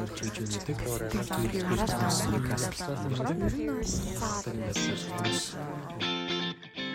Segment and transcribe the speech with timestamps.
[0.00, 0.76] орж иж үздэг.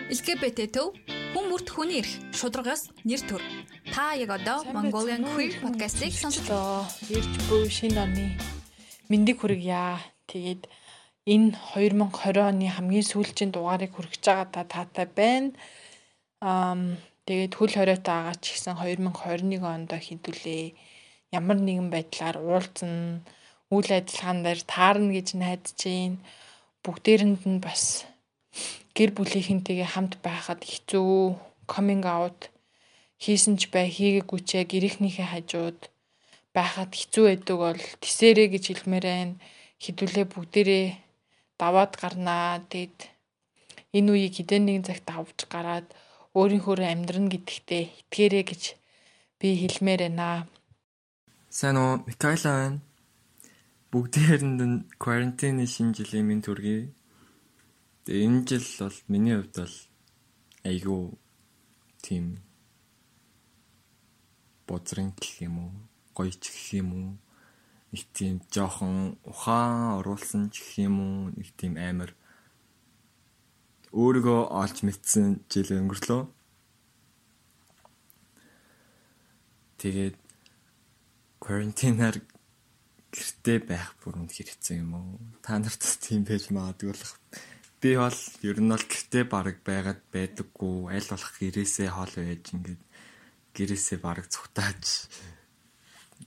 [0.06, 0.94] LGBT төв
[1.34, 3.42] хүн бүрт хүний эрх шударгаас нэр төр.
[3.90, 6.86] Та яг одоо Mongolian Queer podcast-ийг сонслоо.
[7.10, 8.26] Ирж буй шинэ оны
[9.10, 9.98] мэндийг хүргье.
[10.30, 10.66] Тэгээд
[11.26, 15.50] энэ 2020 оны хамгийн сүүлийн дугаарыг хүргэж байгаа та таатай байна.
[16.40, 16.78] Аа
[17.26, 20.66] тэгээд хөл хориотой байгаа ч гэсэн 2021 онд хинтүүлээ.
[21.34, 23.26] Ямар нэгэн байдлаар уулзсан
[23.74, 26.18] үйл ажиллагаан дээр таарна гэж найдаж байна.
[26.84, 28.06] Бүгдээрэнд нь бас
[28.96, 31.34] гэр бүлийнхэнтэйгээ хамт байхад хэцүү
[31.66, 32.54] coming out
[33.18, 35.80] хийсэн ч бай хийгээгүй ч яг гэрийнхнийхээ хажууд
[36.56, 39.34] байхад хэцүү байдаг бол тисэрэ гэж хэлмээр байна.
[39.82, 40.86] Хідүүлээ бүгдээрээ
[41.60, 42.62] даваад гарнаа.
[42.70, 42.98] Тэгэд
[43.98, 45.88] энэ үеийг хідэн нэгэн цагт авч гараад
[46.38, 48.62] өөрийнхөө амьдрна гэдэгтээ итгээрэй гэж
[49.40, 50.46] би хэлмээр байна.
[51.56, 52.80] Сайн уу, Микайла байна.
[53.88, 56.92] Бүгдээрэнд нь карантины шинэ жилийн минь төргий.
[58.04, 59.76] Тэгээ энэ жил бол миний хувьд бол
[60.68, 61.02] айгүй
[62.04, 62.24] тийм
[64.68, 65.72] бозрын гэх юм уу
[66.12, 67.10] гоё ч гэх юм уу
[67.88, 72.12] нэг тийм жоохон ухаан оруулсан ч гэх юм уу нэг тийм амар
[73.96, 76.22] өөрийгөө олж мэдсэн жил өнгөрлөө.
[79.80, 80.25] Тэгээд
[81.46, 82.18] карантинаар
[83.14, 85.22] гэртээ байх бүр үнэхээр хэцүү юм уу?
[85.46, 87.04] Та нарт тийм байж магадгүй л
[87.78, 92.82] би бол ер нь бол гэртээ баг байгаад байдаггүй аль болох гэрээсээ хол байж ингээд
[93.54, 94.82] гэрээсээ бараг цухтааж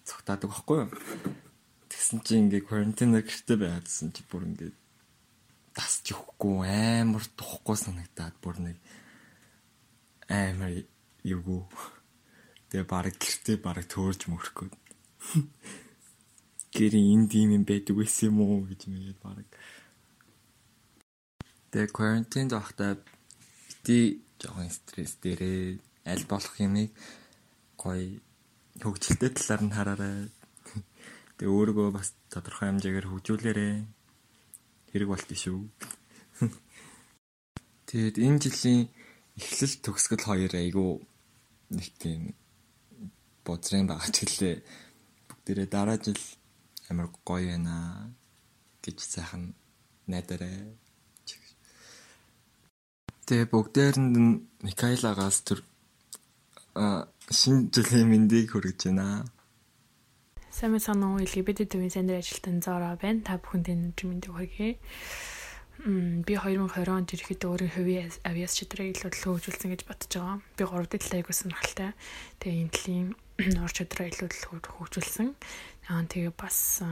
[0.08, 0.92] цухтаадаг байхгүй юу.
[1.92, 4.72] Тэгсэн чинь ингээ карантинаар гэртээ байгаадсэн чи бүр ингээ
[5.76, 6.64] тасч өгөхгүй
[7.04, 8.78] амар тухгүй санагдаад бүр нэг
[10.31, 10.88] амар
[11.28, 11.67] юугүй.
[12.72, 14.70] Тэгээ бараг гэртээ бараг төөрж мөрөхгүй.
[16.75, 19.48] Гэрийн энд юм юм байдаг байсан юм уу гэж мэгээд бараг.
[21.72, 26.89] Тэгээ карантинд байхдаа бити жоохон стресс дээрээ аль болох юмыг
[27.77, 28.20] гоё
[28.82, 30.17] хөгжилтэй талаар нь хараарай.
[31.38, 33.76] Тэгээ өөрийгөө бас тодорхой хэмжээгээр хөгжүүлээрэй.
[34.92, 35.67] Хэрэг болт шүү.
[37.89, 38.82] Тэгээд энэ жилийн
[39.39, 40.92] эхлэл төгсгөл хоёр айгүй
[41.76, 42.22] нэг тийм
[43.45, 44.55] бодрын байгаа ч гэлээ.
[45.49, 46.21] Бүгдээрээ дараа жил
[46.93, 48.14] амар гоё байна
[48.86, 49.58] гэж сайхан
[50.05, 50.77] найдараа.
[53.26, 55.65] Тэгээ бүгдээрэнд нь Микайлагаас төр
[57.33, 59.26] шинэ жилийн мэндийг хүргэж байна.
[60.54, 63.26] Сайн санаа LGBT төвийн сандрын ажилтан Зора байна.
[63.26, 64.77] Та бүхэнд энэ мэндийг хүргэе.
[65.80, 70.38] Би 2020 онд ирэхэд өөрийн хувийн авиас чидрийг илүү хөгжүүлсэн гэж бодож байгаа.
[70.60, 71.95] Би 3 дэх айгуу сонирхолтой.
[72.44, 73.08] Тэгээ энэ төлийн
[73.64, 74.28] ор чидраа илүү
[74.76, 75.32] хөгжүүлсэн.
[75.88, 76.84] Аа тэгээ бас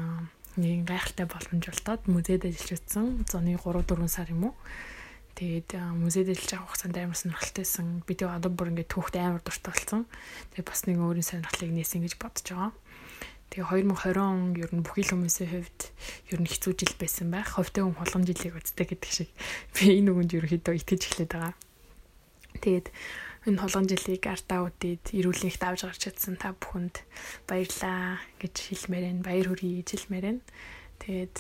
[0.56, 3.28] нэгэн гайхалтай боломж болтоод музейд ажиллаж утсан.
[3.28, 4.56] Зуны 3 4 сар юм уу?
[5.36, 7.88] Тэгээд музейд ажиллаж байгаа хугацаанд амар сонирхолтойсэн.
[8.08, 10.02] Би тэгээ одоо бүр ингээд түүхт амар дуртай болсон.
[10.56, 12.72] Тэгээд бас нэг өөрийн сонирхлыг нээсэн гэж бодож байгаа.
[13.48, 15.82] Тэгээ 2020 он ер нь бүхий л хүмүүсийн хувьд
[16.30, 17.56] ер нь хэцүү жил байсан байх.
[17.56, 19.30] Ховтой хүн холгон жилийг үздэг гэдэг шиг
[19.76, 21.54] би энэ үгэнд ерөөхдөө итгэж эхлэв байгаа.
[22.60, 22.88] Тэгээд
[23.48, 27.00] энэ холгон жилийг артаа үдээд эрүүлэнхт авч гарч чадсан та бүхэнд
[27.48, 29.24] баярлаа гэж хэлмээр байна.
[29.24, 30.44] Баяр хүргэе гэж хэлмээр байна.
[30.98, 31.36] Тэгээд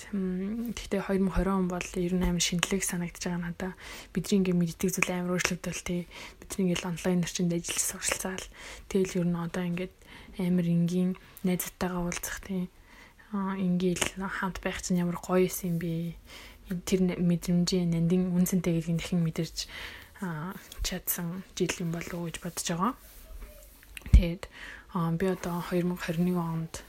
[0.77, 3.71] гэхдээ 2020 он бол ер нь амар шинэлэг санагдаж байгаа надаа.
[4.13, 6.01] Бидний ингээ мэддэг зүйл амар өөрчлөгдөл тий.
[6.39, 8.45] Бидний ингээл онлайн орчинд ажиллаж суралцаал.
[8.87, 9.95] Тэгэл ер нь одоо ингээд
[10.39, 12.69] амар энгийн найзтайгаа уулзах тий.
[13.33, 16.15] Аа ингээл хамт байх чинь ямар гоё юм бэ.
[16.87, 19.67] Тэр мэдрэмжийн нандин үнцэнтэй гэдгийг дахин мэдэрч
[20.83, 22.93] чадсан жил юм болов уу гэж бодож байгаа.
[24.11, 24.43] Тэгээд
[25.19, 26.81] би одоо 2021 онд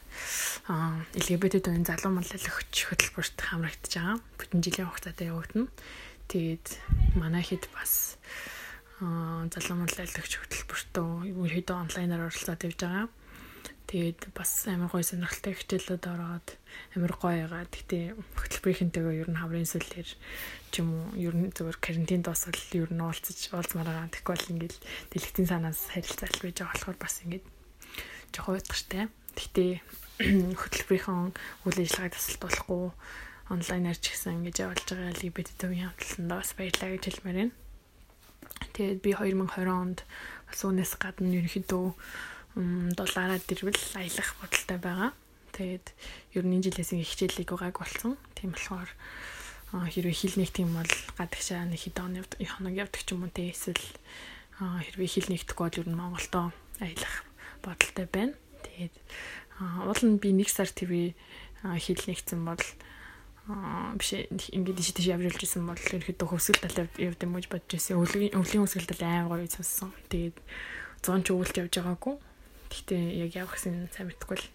[1.14, 4.16] LGBT төвийн залуу маллал өгч хөтөлбөрт хамрагдаж байгаа.
[4.38, 5.68] Бүтэн жилийн хугацаатай явагдана.
[6.28, 6.66] Тэгээд
[7.20, 8.16] манай хэд бас
[9.00, 13.06] залуу маллал өгч хөтөлбөртөө ерөөдөө онлайнаар оролцоод явж байгаа.
[13.88, 16.48] Тэгээд бас амар гоё сонирхолтой хичээлүүд ороод
[16.92, 17.64] амар гоё байгаа.
[17.72, 20.08] Гэтэ хөтөлбөрийнхэнтэйгээ ер нь хаврын сүлээр
[20.68, 24.12] ч юм уу ер нь зөвөр карантин дуусвал ер нь уулзаж уулзмаар байгаа.
[24.12, 24.78] Тэгэхгүй бол ингээл
[25.08, 27.44] дэлгэцийн санаас харилцаал байж байгаа болохоор бас ингээд
[28.36, 29.04] жоохон уйтгартай.
[29.40, 29.64] Гэтэ
[30.60, 31.32] хөтөлбөрийн
[31.64, 32.84] үйл ажиллагааг тасалдуулахгүй
[33.48, 37.56] онлайнаар ч гэсэн ингэж явуулж байгаа LGBT төвийн хамтлаланд бас баярлалаа гэж хэлмээр байна.
[38.76, 39.98] Тэгээд би 2020 онд
[40.44, 41.86] бас үүнээс гадна ерөнхийдөө
[42.56, 45.10] дулаараа дэрвэл аялах бодолтой байгаа.
[45.52, 45.86] Тэгээд
[46.38, 48.14] ер нь энэ жилээс ингээ хичээлийг угааг болсон.
[48.38, 48.90] Тийм болохоор
[49.68, 53.84] хэрвээ хил нэг тийм бол гадагшаа нэг хэдэн хоног явдаг ч юм уу те эсвэл
[54.58, 56.46] хэрвээ хил нэгдэхгүй бол ер нь Монголдоо
[56.80, 57.14] аялах
[57.60, 58.34] бодолтой байна.
[58.64, 58.94] Тэгээд
[59.84, 61.12] уул нь би 1 сар TV
[61.60, 62.64] хил нэгсэн бол
[63.96, 67.96] биш ингээд тийш тийш явж ирсэн бол ерөөдөө хөсгөл тал явд юм гэж бодож байсан.
[67.96, 69.90] Өвлийн өвлийн хөсгөл тал амар гоё сонссон.
[70.12, 70.36] Тэгээд
[71.00, 72.14] 100 ч өвлж явж байгаагүй.
[72.68, 74.48] Гэхдээ яг явах гэсэн сайн мэдгүй л.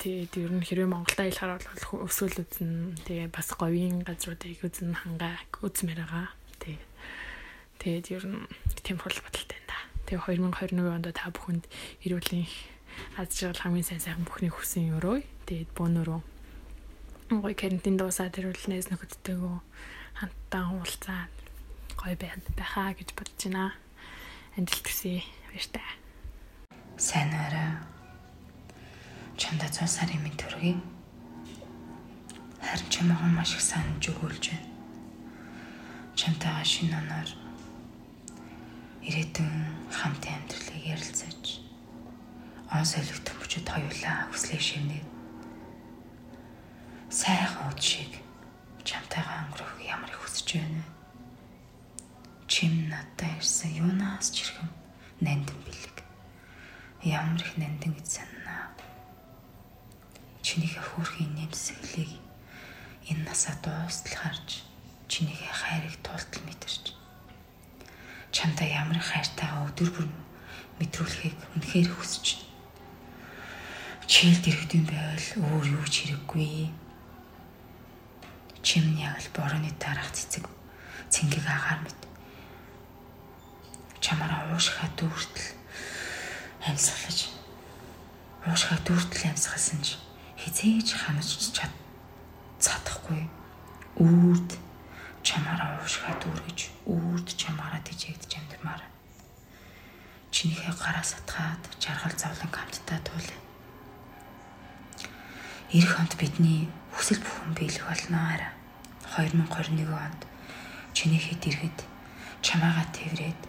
[0.00, 5.36] Тэгээд ер нь хэрвээ Монголда аялахаар бол өсвөл үзэн тэгээ бас говийн газруудыг үзэн хангаа
[5.60, 6.28] үзмээр байгаа.
[6.60, 6.84] Тэгээд
[7.80, 8.40] тэгээд ер нь
[8.84, 9.78] тийм хол бодолтой энэ да.
[10.08, 11.64] Тэгээ 2021 онд та бүхэнд
[12.08, 12.48] эрүүлийн
[13.16, 15.22] аз жаргал хамгийн сайн сайхан бүхний хүсэн өрөө.
[15.46, 16.20] Тэгээд бөөнөрөө
[17.40, 19.56] гоё карантин дуусаад ирүүлнээс нөхөдтэйгөө
[20.20, 21.32] хамтдаа уулзаад
[21.96, 23.72] гоё байхаа гэж бодож байна.
[24.58, 25.24] Амжилт хүсье.
[25.48, 26.01] Баяртай.
[27.02, 27.72] Сайн орой.
[29.36, 30.78] Чамда 100 сарын минь төргий.
[32.62, 34.70] Харин чамайг маш их санаж өгүүлж байна.
[36.14, 37.30] Чамтайгаа шинэ оноор
[39.02, 39.54] ирээдүйн
[39.90, 41.42] хамтын амьдралыг ярилцаж
[42.70, 45.06] он солигдох бүчөд хоёулаа хүслээ шивнээд
[47.10, 48.12] сайхан уд шиг
[48.86, 50.86] чамтайгаа өнгөрөх ямар их хүсэж байна?
[52.46, 54.70] Чим надад ирсэн юунаас ч ирэхэм
[55.18, 55.91] нандин бэлэг.
[57.02, 58.70] Ямар их нандин гэж санана.
[60.42, 62.12] Чинийхээ хөөрхийн нэмсэглийг
[63.10, 64.62] энэ насаа дуустал харж
[65.10, 66.94] чинийхээ хайрыг тултал мэдэрч
[68.30, 70.08] чамда ямар хайртайгаа өдөр бүр
[70.78, 72.50] мэдрүүлэхийг үнэхээр хүсэж байна.
[74.06, 76.70] Чийл дэрэгдэм байвал өөр юу ч хэрэггүй
[78.62, 80.46] чимний яг л борооны дараах цэцэг
[81.10, 82.00] цэнгэг агаар мэт
[84.00, 85.61] чамаараа уушхаа дүүртэл
[86.68, 87.20] амьсгалж
[88.46, 89.98] уушхаа дүүртэл амьсгалсан ч
[90.40, 91.72] хизээж ханаж чад
[92.64, 93.22] цадахгүй
[93.98, 94.50] үрд
[95.26, 98.82] чамаараа уушхаа дүүргэж үрд чамаараа тижээгдэж амьдрмаар
[100.34, 103.42] чинийхээ гараа сатгаад жаргал зовлон хамтдаа туулъя
[105.72, 108.52] Ирэх онд бидний хүсэл бүхэн биелэх болно арай.
[109.16, 110.20] 2021 онд
[110.92, 111.78] чинийхээ дэргэд
[112.44, 113.40] чамаагаа тэрвэрэд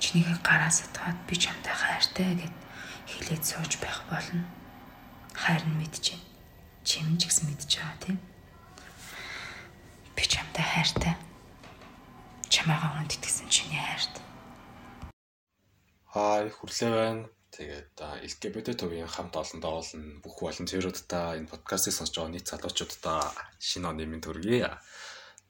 [0.00, 2.56] чинийхээ гараа сатгаад би чамтай хайртай гэд
[3.12, 4.42] хэлээд сууж байх болно.
[5.36, 6.30] Хайр нь байна.
[6.80, 8.18] Чимж гэсэн мэдэж байгаа тийм.
[10.16, 11.14] Би чамтай хайртай.
[12.48, 14.14] Чамаагаа хүнд итгэсэн чиний хайрт.
[16.08, 17.28] Хай хүрлээ байна.
[17.54, 17.94] Тэгээд
[18.24, 23.22] LGBT төвийн хамт олондоо олон бүх волонтеруудаа энэ подкастыг сонсож байгаа нийт залуучуудаа
[23.58, 24.64] шинэ оны минь төргий.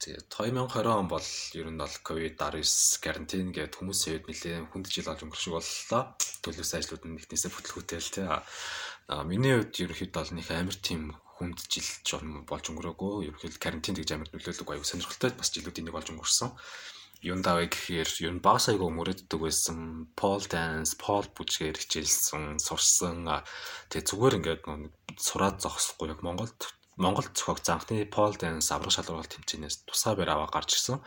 [0.00, 2.64] Тэгээд 2020 он бол ер нь бол COVID-19
[3.04, 6.02] карантин гэдэг хүмүүсийн үед нэлээд хүнд жил болж өнгөршиг боллоо.
[6.40, 8.24] Төлөвс ажлууд нь нэгнээсээ бүтлгүүтэй л тий.
[8.24, 8.40] А
[9.28, 11.84] миний хувьд ерөнхийдөө бол нэг амар тийм хүнд жил
[12.48, 13.28] болж өнгөрөөгөө.
[13.28, 16.48] Ерөнхийдөө карантин гэж амар нөлөөлөг аюу сонирхолтой бас жилүүдийн нэг болж өнгөрсөн
[17.20, 23.28] юун давай гэхээр ер нь баг сайгүй мөрөддөг байсан пол данс пол бүжгээр хичээлсэн сурсан
[23.92, 24.62] тэгээ зүгээр ингээд
[25.20, 26.56] сураад зогсохгүй яг Монголд
[27.00, 31.00] Монголд зохиогч анхны пол данс аврах шалгуур тэмцээнээс тусаа бэр аваа гарч ирсэн.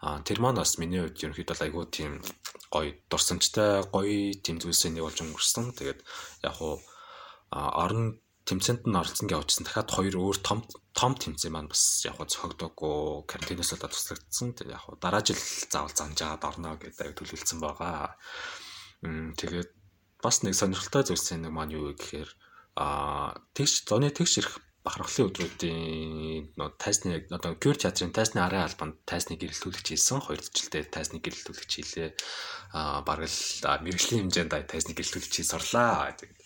[0.00, 2.12] А тэр маань бас миний хувьд ерөнхийдөө айгүй тийм
[2.72, 5.76] гоё дурсамжтай гоё тийм зүйлсээ нэг болж өнгөрсөн.
[5.76, 6.00] Тэгээд
[6.48, 6.80] яг хуу
[7.52, 9.64] орон тэмцээнд нь оролцсон гэж очсон.
[9.68, 10.64] Дахиад хоёр өөр том
[10.96, 14.56] том тэмцээн маань бас яг зохиогдоогүй карантинаас удаа туслагдсан.
[14.56, 18.16] Тэгээ яг дараа жил заавал замж агаад орно гэдэг төлөвлөсөн байгаа.
[19.04, 19.70] Тэгээд
[20.24, 22.30] бас нэг сонирхолтой зүйлс нэг маань юу гэхээр
[22.80, 29.00] аа тэгш зоны тэгш ирэх бахархлын өдрүүдийн нөө тайсны одоо Кюр театрын тайсны арын албанд
[29.08, 30.20] тайсны гэрэлтүүлэгч хийсэн.
[30.20, 32.10] Хоёр жилдээ тайсны гэрэлтүүлэгч хийлээ.
[32.76, 36.12] Аа бараг л мэрэгжлийн хэмжээнд тайсны гэрэлтүүлэгч хийж сурлаа.
[36.12, 36.36] Тэгээд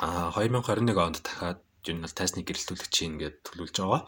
[0.00, 4.02] А 2021 онд дахиад юу нь тайсны гэрэлтүүлэгч ингээд төлөвлөж байгаа.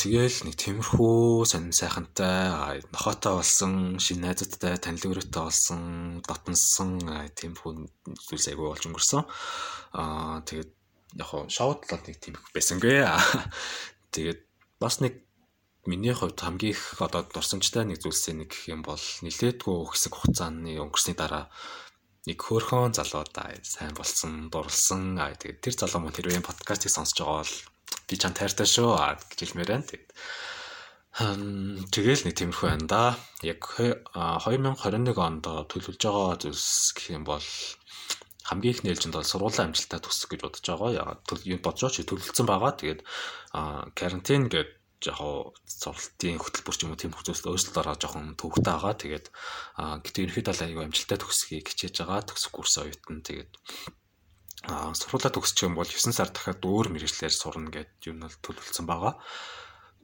[0.00, 5.82] Тэгээл нэг тиймэрхүү сонин сайхантай нохотой болсон, шинэ найзуудтай танил өрөөтэй болсон,
[6.24, 7.02] дотноссон
[7.38, 7.70] тиймэрхүү
[8.26, 9.22] зүйлс айгүй болж өнгөрсөн.
[9.98, 10.77] Аа тэгээд
[11.18, 13.02] яг хоо шоуд л нэг тийм байсангүй.
[14.14, 14.40] Тэгээд
[14.78, 15.26] бас нэг
[15.84, 20.78] миний хувьд хамгийн их одоо дурсамжтай нэг зүйлсээ нэг гэх юм бол нилээдгүй хэсэг хугацааны
[20.78, 21.50] өнгөрсний дараа
[22.28, 25.16] нэг хөөрхөн залуудаа сайн болсон, дурлсан.
[25.16, 27.56] Аа тэгээд тэр залуу маань хэрвээ подкастыг сонсож байгаа бол
[28.04, 28.90] би чам тайртай шүү
[29.32, 29.88] гэж хэлмээр байна.
[29.88, 30.10] Тэгээд
[31.88, 33.04] тэгэл нэг тиймэрхүү байна да.
[33.42, 37.48] Яг 2021 онд төлөвлөж байгаа зүйлс гэх юм бол
[38.48, 41.20] хамгийн их нээлжинд бол сургуулийн амжилтаа төсөх гэж бодож байгаа.
[41.44, 42.72] Юм бодож чи төлөвлөсөн байгаа.
[42.80, 43.00] Тэгээд
[43.92, 45.20] карантин гэдэг яг
[45.68, 48.94] сургалтын хөтөлбөр ч юм уу тийм хүмүүсд өөрсдөө ороо жоохон төвхтэй байгаа.
[48.98, 49.26] Тэгээд
[49.76, 52.26] гэтээ ерөнхийдөө аюу амжилттай төгсөхийг хичээж байгаа.
[52.26, 53.52] Төгсөх курс оюутан тэгээд
[54.66, 58.86] аа сургуулаа төгсчих юм бол 9 сар дахиад өөр мэрэгчлэр сурна гэд юм бол төлөвлөсөн
[58.90, 59.14] байгаа.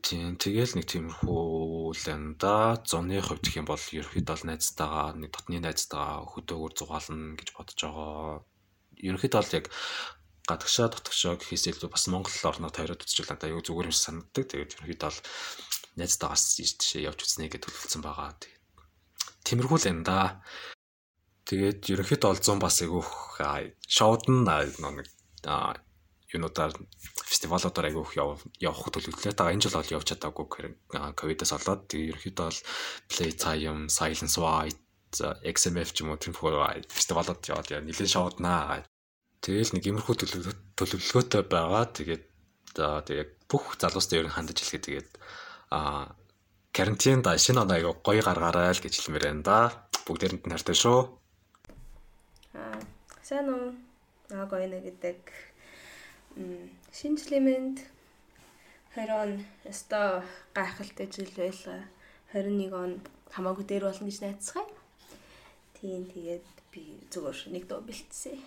[0.04, 5.64] Тийм тэгэл нэг тиймэрхүү ланда зоны хувьд гэх юм бол ерөнхийдөө л найзтайгаа нэг дотны
[5.64, 8.44] найзтайгаа хөдөөгөр зугаална гэж бодож байгаа.
[9.00, 9.66] Ерөнхийдөө л яг
[10.44, 14.44] гадагшаа дотгошоо гэхээс илүү бас Монгол орноо тойроод үзчихвэл надад аюу зүгээр юм санагддаг.
[14.44, 15.20] Тэгээд ерөнхийдөө бол
[15.96, 18.37] найзтайгаас тийшээ явж үзнэ гэж төлөвлөсөн байгаа.
[19.49, 20.44] Тиймэрхүү л юм да.
[21.49, 23.11] Тэгээд ерөнхийдөө бол 100 бас айгүйх
[23.88, 25.08] шоуд нь нэг
[26.34, 26.72] юунуудаар
[27.24, 29.34] фестивалуудаар айгүйх явах төлөвлөлөө.
[29.38, 30.46] Та энэ жил бол явж чадаагүй
[31.14, 32.60] ковидос болоод тэгээд ерөнхийдөө бол
[33.10, 34.82] Playtime, Silence White,
[35.46, 38.82] XMF ч юм уу тиймэрхүү фестивалууд яваад яа нэлээд шоуднаа
[39.44, 40.14] Тэгэл нэг иймэрхүү
[40.72, 41.84] төлөвлөгөөтэй байгаа.
[41.92, 42.24] Тэгээд
[42.72, 45.10] за тэгээд бүх залуустай ер нь хандаж хэлэхэд тэгээд
[45.68, 46.08] а
[46.72, 49.58] карантинд шинэ оноо аяга гоё гаргаарай л гэж хэлмээр байна да.
[50.08, 51.00] Бүгдээрэнд нь хайртай шүү.
[52.56, 52.80] Аа
[53.20, 53.76] сайн уу?
[54.32, 55.20] Аа гоё нэг гэдэг
[56.34, 57.78] шинэ жилийн мэнд
[58.94, 59.30] 20 он
[59.70, 60.22] өстой
[60.54, 61.86] гайхалтай жил байлаа.
[62.34, 62.92] 21 он
[63.30, 64.66] хамаагүй дээр болно гэж найцгаая.
[65.78, 68.38] Тийм тэгээд би зүгээр нэг дуу бэлтсэн.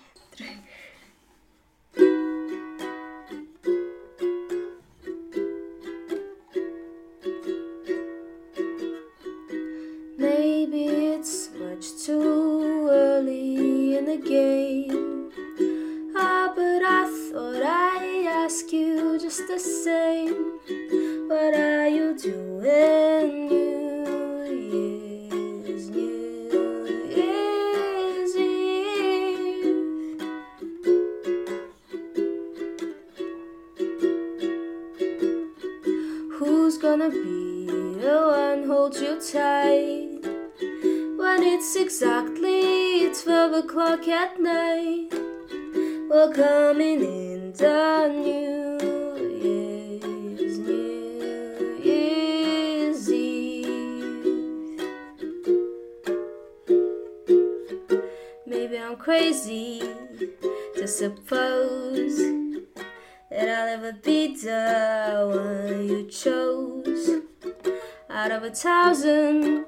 [36.97, 37.65] Gonna be
[37.99, 40.19] the one hold you tight
[41.15, 45.09] when it's exactly 12 o'clock at night?
[46.09, 48.79] We're coming in the New
[49.43, 54.79] Year's, New Year's Eve.
[58.47, 59.83] Maybe I'm crazy
[60.75, 62.17] to suppose
[63.29, 66.46] that I'll ever be the one you chose
[68.47, 69.65] a thousand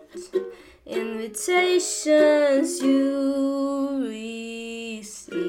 [0.86, 5.40] invitations you received.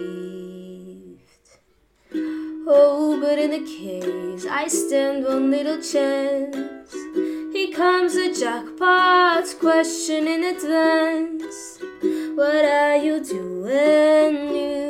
[2.66, 6.92] Oh, but in the case I stand one little chance,
[7.54, 11.78] here comes the jackpot question in advance.
[12.34, 14.50] What are you doing?
[14.50, 14.89] New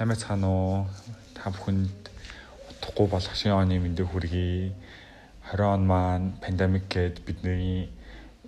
[0.00, 0.88] Сайн байцгаана уу?
[1.36, 2.08] Та бүхэнд
[2.72, 4.72] утгагүй болох шинэ оны мэндийг хүргэе.
[5.52, 7.92] 20 он маань пандемик гээд бидний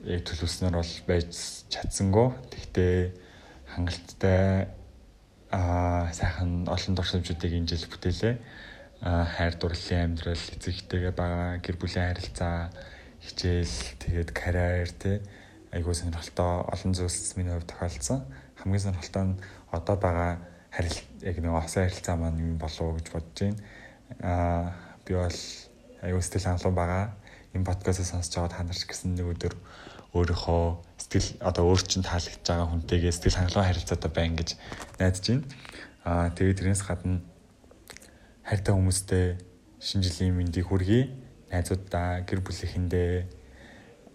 [0.00, 1.28] яг төлөвснөр бол байж
[1.68, 2.32] чадсангүй.
[2.56, 2.96] Тэгтээ
[3.68, 4.72] хангалттай
[5.52, 8.34] аа сайхан олон дурсамжуудыг энэ жил бүтээлээ.
[9.04, 12.72] Аа хайр дурлалын амьдрал, эцэгтэйгээ байгаа гэр бүлийн харилцаа,
[13.20, 15.20] хичээл, тэгээд карьер те
[15.68, 18.24] айгуу сонирхолтой олон зүйлс миний хувьд тохиолдсон.
[18.56, 20.32] Хамгийн сонирхолтой нь одоо байгаа
[20.72, 23.60] харил яг нэг осон харилцаа маань юм болов гэж бодож байна.
[24.24, 24.72] Аа
[25.04, 25.38] би бол
[26.00, 27.04] аюу сэтгэл хангалуун байгаа.
[27.52, 29.54] Энэ подкастыг сонсож байгаа та нар ч гэсэн нэг өдөр
[30.16, 30.64] өөрийнхөө
[30.96, 34.50] сэтгэл одоо өөр чинь таалагдж байгаа хүнтэйгээ сэтгэл хангалуун харилцаатай байна гэж
[34.96, 35.44] найдаж байна.
[36.08, 37.20] Аа тэгээд тэрнээс гадна
[38.48, 39.24] хайртай хүмүүстэй
[39.76, 41.12] шинэ жилийн мэндийг хүргэе.
[41.52, 43.12] Найзуудаа, гэр бүлийнхэндээ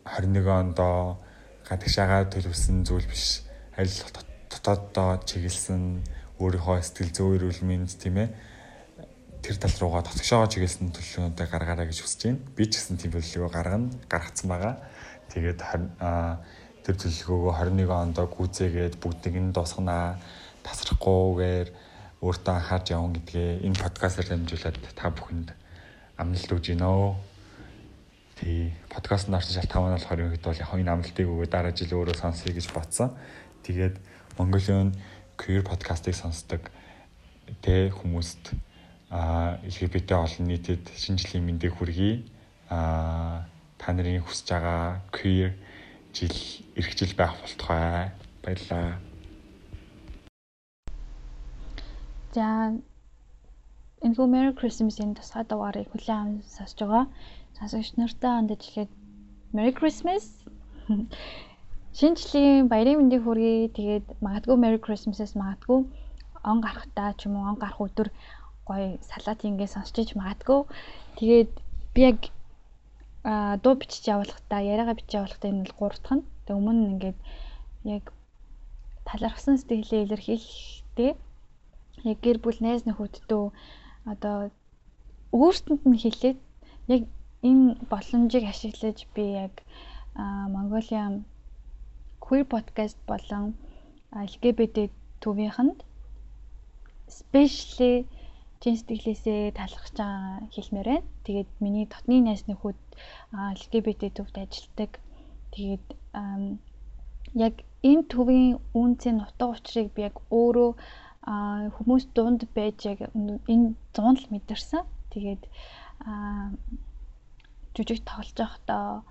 [0.09, 1.21] 21 ондоо
[1.69, 3.45] гадагшаагаа төлөвсөн зүйл биш.
[3.77, 3.93] Аль
[4.49, 6.01] дотооддоо чиглэсэн
[6.37, 8.29] өөрийнхөө сэтгэл зүй эрүүл мэнд тийм ээ
[9.41, 12.41] тэр тал руугаа дотгошоогоо чиглэсэн төлөвлөгөөнүүдээ гаргаарай гэж хүсэж байна.
[12.57, 14.75] Би ч гэсэн тийм төлөвлөгөө гаргана, гаргацсан байгаа.
[15.31, 15.59] Тэгээд
[16.83, 20.17] тэр төлөвлөгөөгөө 21 онд гүйцээгээд бүгдийг нь дуусганаа
[20.67, 21.67] тасрахгүйгээр
[22.21, 25.49] өөртөө анхаарч явна гэдгээ энэ подкастаар дамжуулаад та бүхэнд
[26.17, 27.15] амлалт өгж гинөө.
[28.41, 32.17] Тий подкаст нарч шалтгаан нь болохоор ерөнхийдөө бол яг энэ амлалтыг өгөө дараа жил өөрөө
[32.17, 33.13] сонсъё гэж бодсон.
[33.63, 33.95] Тэгээд
[34.37, 34.93] Mongolian
[35.37, 36.73] queer подкастыг сонсдог
[37.63, 38.57] тэ хүмүүст
[39.09, 42.25] а LGBT олон нийтэд шинэ жилийн мэндийг хүргэе.
[42.69, 43.47] а
[43.79, 45.55] та нарын хүсэж байгаа queer
[46.11, 46.35] жил
[46.75, 48.11] эрх жил байх болтугай.
[48.43, 48.99] Баярлалаа.
[52.35, 52.75] За
[54.03, 57.05] энэхүү Merry Christmas-ийн тусгай дугаарыг хүлээн аван сонсож байгаа.
[57.57, 58.91] Сонсогч нартай хандаж хэлээд
[59.55, 60.25] Merry Christmas.
[61.95, 63.69] Шинэ жилийн баярын мэндийг хүргэе.
[63.77, 65.79] Тэгээд магадгүй Merry Christmas-аас магадгүй
[66.43, 68.09] он гарахтаа ч юм уу он гарах өдөр
[68.67, 70.59] гоё салат ингээ сонсч иж магадгүй.
[71.17, 71.51] Тэгээд
[71.93, 72.19] би яг
[73.23, 76.27] а дуу бичиж явуулахдаа яриагаа бичиж явуулахдаа энэ бол гурав дахь нь.
[76.45, 77.19] Тэг өмнө нь ингээд
[77.95, 78.03] яг
[79.07, 81.11] талархсан сэтгэлээ илэрхийлэхдээ
[82.11, 83.45] яг гэр бүл найз нөхөддөө
[84.11, 84.35] одоо
[85.31, 86.39] өөртөнд нь хэлээд
[86.95, 87.01] яг
[87.49, 89.53] энэ боломжийг ашиглаж би яг
[90.53, 91.03] Mongolia
[92.27, 93.55] queer podcast болон
[94.11, 94.89] LGBT
[95.23, 95.79] төвийнхөнд
[97.07, 98.05] especially
[98.61, 101.07] чин сэтгэлээсээ талархаж байгаа хэлмээр байна.
[101.25, 102.79] Тэгээд миний дотны найз нөхөд
[103.31, 104.91] LGBT төвд ажилладаг.
[105.53, 105.85] Тэгээд
[107.45, 107.55] яг
[107.89, 110.71] энэ төвийн үнцийн нутаг учрыг би яг өөрөө
[111.75, 112.99] хүмүүс дунд байж яг
[113.53, 114.83] энэ 100 л мэдэрсэн.
[115.13, 115.43] Тэгээд
[117.77, 119.05] жүжиг тоглож байхдаа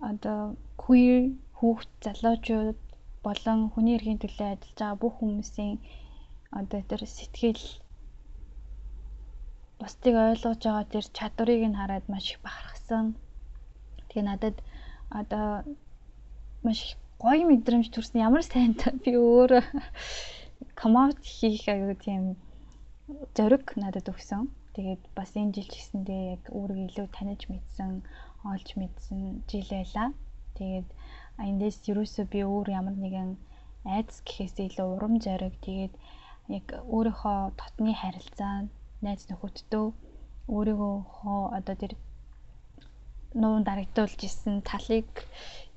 [0.00, 2.78] одоо queer хүүхд залуучууд
[3.26, 5.76] болон хүний эрхийн төлөө ажиллаж байгаа бүх хүмүүсийн
[6.60, 7.64] одоо тэр сэтгэл
[9.80, 13.06] бусдыг ойлгож байгаа тэр чадварыг нь хараад маш их бахархсан.
[14.08, 14.56] Тэгээ надад
[15.20, 15.48] одоо
[16.64, 16.80] маш
[17.24, 18.24] гоё мэдрэмж төрсөн.
[18.28, 18.72] Ямар сайн
[19.04, 19.64] би өөрөө
[20.80, 22.24] коммент хийх аюу тийм
[23.36, 24.48] зориг надад өгсөн.
[24.74, 27.90] Тэгээд бас энэ жил ч гэсэндээ яг өөрийгөө илүү таних мэдсэн,
[28.48, 30.08] олж мэдсэн жил байлаа.
[30.56, 30.88] Тэгээд
[31.48, 33.30] эндээс юусоо би өөр ямар нэгэн
[33.94, 35.94] айдас гэхээс илүү урам зориг тэгээд
[36.56, 38.54] яг өөрийнхөө дотны харилцаа
[39.04, 39.86] найз нөхөдтөө
[40.54, 41.92] өөрийгөө одоо тэр
[43.40, 45.10] нуун дарагдуулж исэн талыг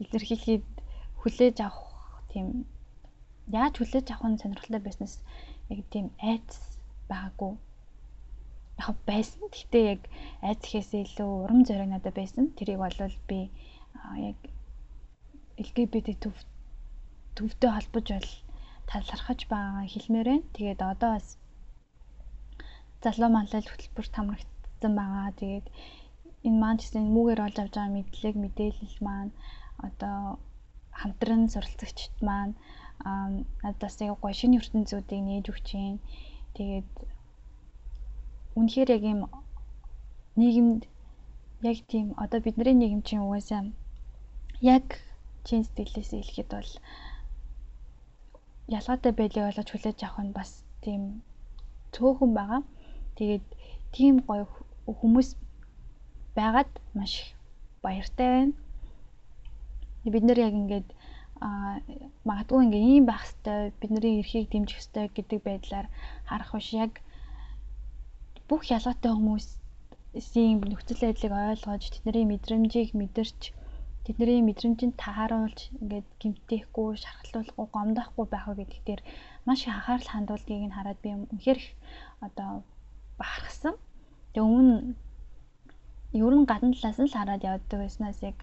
[0.01, 0.65] илэрхийлээд
[1.21, 2.47] хүлээж авах тийм
[3.59, 5.15] яаж хүлээж авах нь сонирхолтой байснаас
[5.71, 6.59] яг тийм айдас
[7.09, 7.53] байгаагүй
[8.79, 9.41] яг байсан.
[9.53, 10.01] Гэхдээ яг
[10.47, 12.51] айц ихээсээ илүү урам зориг надад байсан.
[12.57, 12.97] Тэрийг бол
[13.29, 13.39] би
[14.27, 14.39] яг
[15.57, 16.35] LGBT төв
[17.35, 18.31] төвтэй холбож бол
[18.89, 20.51] талархаж байгаа хэлмээр байна.
[20.55, 21.27] Тэгээд одоо бас
[23.03, 25.29] залуу маллал хөтөлбөрт хамрагдсан байгаа.
[25.39, 25.67] Тэгээд
[26.47, 29.31] энэ маань ч гэсэн mūгээр олж авч байгаа мэдлэг, мэдээлэл маань
[29.87, 30.39] одоо
[30.99, 32.53] хамтран суралцагчд маань
[33.63, 35.97] надаас яг гоё шинэ ертөнцүүдийг нээж өгч юм.
[36.55, 36.89] Тэгээд
[38.59, 39.19] үнэхээр яг юм
[40.39, 40.81] нийгэмд
[41.69, 43.63] яг тийм одоо бидний нийгэм чинь угаасаа
[44.61, 44.85] яг
[45.45, 46.71] чин сэтгэлээсээ хэлэхэд бол
[48.77, 50.51] ялгаатай байдлыг ойлгож хүлээж авах нь бас
[50.83, 51.01] тийм
[51.93, 52.61] цөөхөн байгаа.
[53.17, 53.45] Тэгээд
[53.95, 54.45] тийм гоё
[54.99, 55.29] хүмүүс
[56.37, 57.13] байгаад маш
[57.83, 58.53] баяртай байна.
[60.13, 60.87] Бид нэр яг ингээд
[61.43, 61.49] а
[62.27, 65.87] магадгүй ингээ ийм байх хэвээр бидний эрхийг дэмжих хэвээр гэдэг байдлаар
[66.29, 66.93] харах биш яг
[68.47, 73.41] бүх ялгаатай хүмүүсийн нөхцөл байдлыг ойлгож тэдний мэдрэмжийг мэдэрч
[74.03, 79.01] тэдний мэдрэмжинд тааруулж ингээд гимтээхгүй шархлуулахгүй гомдохгүй байх уу гэдэг дээр
[79.47, 81.61] маш их анхаарал хандуулдгийг нь хараад би үнэхээр
[82.25, 82.49] одоо
[83.19, 83.75] бахархсан.
[84.33, 84.75] Тэгээ өмнө
[86.19, 88.37] ер нь гадна талаас нь л хараад явдаг байснаас яг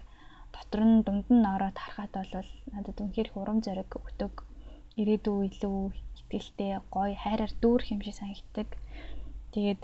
[0.53, 4.33] дотор нь дунд нь ороод харахад бол надад үнэхээр урам зориг өгдөг.
[4.99, 5.77] Ирээдүй илүү
[6.17, 8.69] ихтгэлтэй гоё хайраар дүүрэх юм шиг санагддаг.
[9.53, 9.81] Тэгээд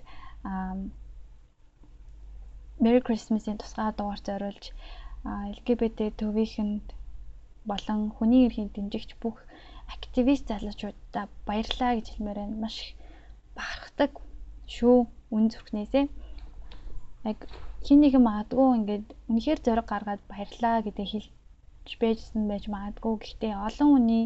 [2.84, 4.66] Merry Christmas-ийн тусгай дугаар зориулж
[5.28, 6.88] LGBT төвийнхэнд
[7.70, 9.38] болон хүний эрхийн дэмжигч бүх
[9.96, 12.62] активист залуучуудаа баярлалаа гэж хэлмээр байна.
[12.63, 12.78] Маш
[13.58, 14.12] бахархдаг
[14.76, 14.98] шүү
[15.36, 16.06] үн зүрхнээсээ.
[17.32, 17.40] Яг
[17.86, 23.13] хин нэгэн магадгүй ингээд үнэхээр зориг гаргаад баярлаа гэдэг хэлж байжсэн байж магадгүй.
[23.20, 24.26] Гэхдээ олон хүний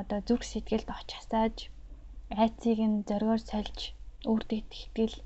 [0.00, 1.56] одоо зүрх сэтгэлд оч хасааж
[2.42, 3.78] айцыг нь зоригоор сольж
[4.30, 5.16] өөртөө итгэл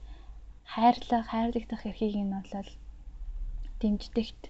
[0.74, 2.70] хайрлах, хайрлагдах эрхийг нь бол
[3.80, 4.42] дэмждэгт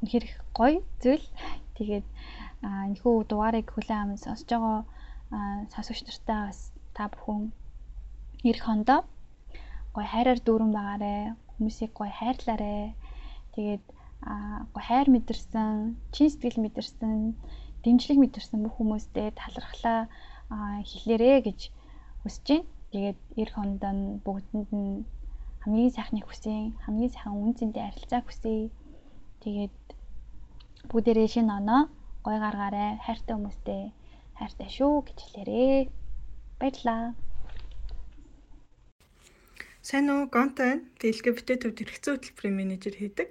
[0.00, 1.26] үнэхээр гоё зүйл.
[1.76, 2.06] Тэгээд
[2.60, 4.78] энэхүү дугаарыг хүлээн аван сонсож байгаа
[5.72, 6.60] сонсогч нартаа бас
[6.96, 7.52] та бүхэн
[8.44, 9.00] эх хондоо
[9.94, 11.14] гоё хайраар дүүрэн байгаарэ.
[11.56, 12.94] Хүмүүсийг гоё хайрлаарэ.
[13.54, 13.84] Тэгээд
[14.72, 17.16] гоё хайр мэдэрсэн, чин сэтгэл мэдэрсэн,
[17.82, 20.00] дэмжлэг мэдэрсэн бүх хүмүүстээ талархлаа
[20.90, 21.60] хэлээрэ гэж
[22.22, 22.68] хүсэж байна.
[22.90, 23.92] Тэгээд эх хондоо
[24.24, 25.06] бүгдэнд нь
[25.60, 26.72] хамгийн сайхныг хүсье.
[26.88, 28.72] Хамгийн сайхан үн цэнтэй харилцааг хүсье.
[29.44, 29.76] Тэгээд
[30.88, 31.92] бүгдээрээ шинэ оноо
[32.24, 32.96] гой гаргаарай.
[33.04, 33.92] Хайртай хүмүүстэй
[34.40, 35.92] хайртай шүү гэж хэлээрээ.
[36.56, 37.12] Баярлаа.
[39.84, 40.32] Сайн уу?
[40.32, 40.80] Гонтой.
[40.96, 43.28] LGBT төвд хэрэгцээ хөтөлбөрийн менежер хийдэг.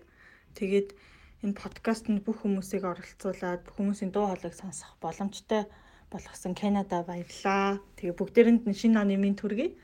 [0.53, 0.93] Тэгээд
[1.41, 5.65] энэ подкастт бүх хүмүүсийг оролцуулаад бүх хүмүүсийн дуу хоолойг сонсох боломжтой
[6.13, 7.81] болгосон Канада баярлаа.
[7.97, 9.77] Тэгээ бүгдээрэнд нь шинэ оны минь төргий.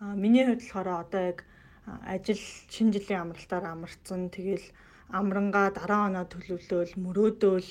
[0.00, 1.38] А миний хувьд болохоор одоо яг
[1.86, 4.30] ажил шинэ жилийн амралтаар амарцсан.
[4.30, 4.66] Тэгэл
[5.10, 7.70] амрангаа дараа оноо төлөвлөөл, мөрөөдөөл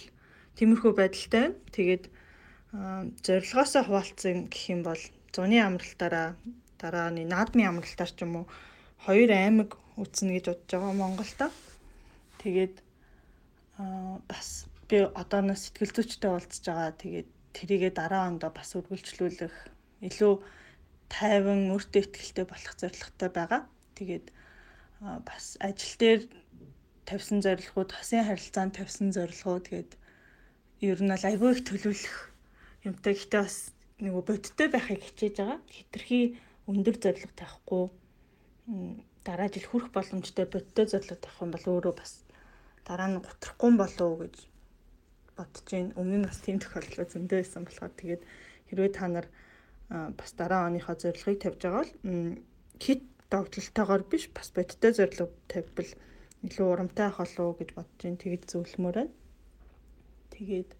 [0.57, 1.55] тиймэрхүү байдалтай.
[1.75, 2.03] Тэгээд
[3.25, 5.01] зорилгоосоо хуваалцсан гэх юм бол
[5.35, 6.35] зуны амралтаараа
[6.79, 8.45] дараа нь наадмын амралтаар ч юм уу
[9.05, 11.47] хоёр аймаг үтснэ гэж бодож байгаа Монголда.
[12.43, 12.75] Тэгээд
[14.27, 16.91] бас би одооноос сэтгэл зүйчтэй уулзж байгаа.
[16.99, 19.55] Тэгээд тэрийгээ дараа ондоо бас үргэлжлүүлэх
[20.07, 20.33] илүү
[21.11, 23.61] тайван өөртөө ихтэй болох зорилготой байгаа.
[24.01, 24.27] Тэгээд
[25.29, 26.21] бас ажил дээр
[27.05, 29.91] тавьсан зорилгоуд, хасын харилцаанд тавьсан зорилгоуд тэгээд
[30.89, 32.17] ер нь бол айгүй их төлөвлөх
[32.81, 33.57] юмтай гэхдээ бас
[34.01, 35.59] нөгөө бодиттой байхыг хичээж байгаа.
[35.69, 36.19] Хитрхи
[36.65, 37.83] өндөр зорилго тавихгүй
[39.21, 42.25] дараа жил хүрэх боломжтой бодиттой зорилго тавих юм бол өөрөө бас
[42.81, 44.35] дараа нь гутрахгүй болов уу гэж
[45.37, 45.93] бодож байна.
[46.01, 48.21] Өмнө нь бас тийм тохиолдол зөндөө байсан болохоор тэгээд
[48.65, 49.27] хэрвээ та нар
[49.91, 51.93] бас дараа оныхоо зорилгыг тавьж байгаа бол
[52.81, 53.01] хит
[53.31, 55.89] давталтайгаар биш бас бодиттой зорилго тавьбал
[56.43, 58.21] илүү урамтай ах болов уу гэж бодож байна.
[58.21, 59.13] Тэгэж зөвлөмөр байна.
[60.35, 60.71] Тэгээд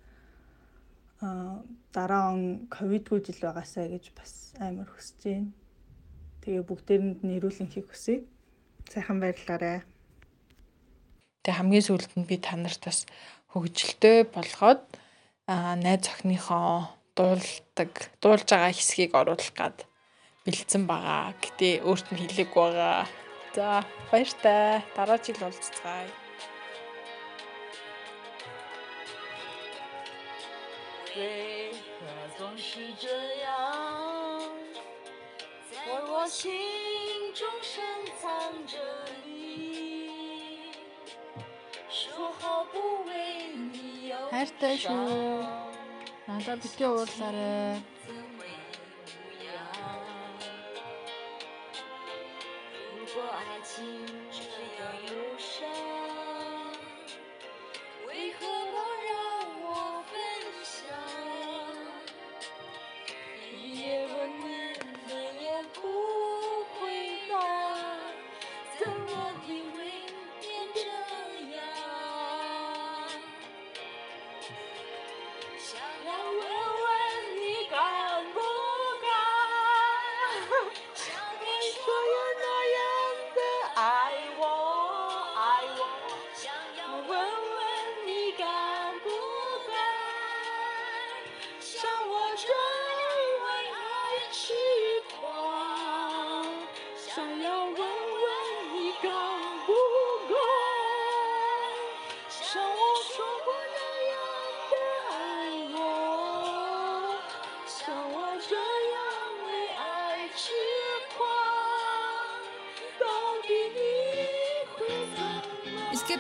[1.22, 1.62] а
[1.94, 5.50] дараа он ковидгүй жил байгаасаа гэж бас амар хүсэж байна.
[6.42, 8.26] Тэгээ бүгдээрэнд нь эрүүлэнхийг хүсье.
[8.90, 9.86] Сайхан баярлаарай.
[11.46, 13.06] Тэгээ хамгийн сүүлд нь би та нарт бас
[13.54, 14.82] хөгжилтэй болгоод
[15.46, 19.86] а найз охиныхоо дуулдаг, дуулж байгаа хэсгийг оруулах гад
[20.45, 21.35] бэлдсэн байгаа.
[21.43, 23.07] Гэтэ өөрт нь хэлээгүй байгаа.
[23.57, 24.85] За баяртай.
[24.95, 26.11] Дараа жил уулзцгаая.
[31.17, 32.05] 对，可
[32.37, 33.09] 总是这
[33.41, 34.43] 样，
[35.73, 37.83] 在我心中深
[38.21, 38.29] 藏
[38.69, 38.77] 着
[39.25, 40.71] 你。
[41.89, 45.41] 说好不为你忧 хайртай шүү.
[46.29, 47.81] Надад битгий уурлаарай.
[53.72, 54.11] see.